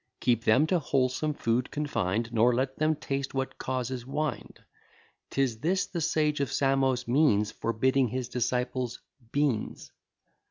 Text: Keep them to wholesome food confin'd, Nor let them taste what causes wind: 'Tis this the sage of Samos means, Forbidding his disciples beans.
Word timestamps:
Keep 0.19 0.45
them 0.45 0.65
to 0.65 0.79
wholesome 0.79 1.35
food 1.35 1.69
confin'd, 1.69 2.33
Nor 2.33 2.55
let 2.55 2.75
them 2.79 2.95
taste 2.95 3.35
what 3.35 3.59
causes 3.59 4.03
wind: 4.03 4.57
'Tis 5.29 5.59
this 5.59 5.85
the 5.85 6.01
sage 6.01 6.39
of 6.39 6.51
Samos 6.51 7.07
means, 7.07 7.51
Forbidding 7.51 8.07
his 8.07 8.27
disciples 8.27 8.99
beans. 9.31 9.91